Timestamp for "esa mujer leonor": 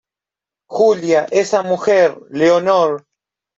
1.31-3.05